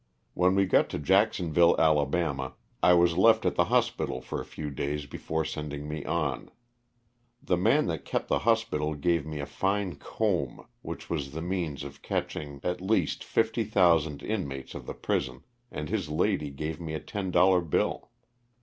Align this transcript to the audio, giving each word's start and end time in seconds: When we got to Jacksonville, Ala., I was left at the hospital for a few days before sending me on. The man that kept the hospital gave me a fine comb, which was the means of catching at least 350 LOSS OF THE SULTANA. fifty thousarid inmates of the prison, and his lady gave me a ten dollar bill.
When 0.33 0.55
we 0.55 0.65
got 0.65 0.89
to 0.89 0.97
Jacksonville, 0.97 1.75
Ala., 1.77 2.53
I 2.81 2.93
was 2.95 3.19
left 3.19 3.45
at 3.45 3.53
the 3.53 3.65
hospital 3.65 4.19
for 4.19 4.41
a 4.41 4.45
few 4.45 4.71
days 4.71 5.05
before 5.05 5.45
sending 5.45 5.87
me 5.87 6.03
on. 6.05 6.49
The 7.39 7.55
man 7.57 7.85
that 7.85 8.03
kept 8.03 8.27
the 8.27 8.39
hospital 8.39 8.95
gave 8.95 9.27
me 9.27 9.39
a 9.39 9.45
fine 9.45 9.97
comb, 9.97 10.65
which 10.81 11.07
was 11.07 11.33
the 11.33 11.41
means 11.43 11.83
of 11.83 12.01
catching 12.01 12.59
at 12.63 12.81
least 12.81 13.23
350 13.23 13.23
LOSS 13.23 13.23
OF 13.23 13.23
THE 13.23 13.23
SULTANA. 13.23 13.47
fifty 13.47 13.65
thousarid 13.69 14.23
inmates 14.33 14.73
of 14.73 14.85
the 14.87 14.95
prison, 14.95 15.43
and 15.69 15.87
his 15.89 16.09
lady 16.09 16.49
gave 16.49 16.81
me 16.81 16.95
a 16.95 16.99
ten 16.99 17.29
dollar 17.29 17.61
bill. 17.61 18.09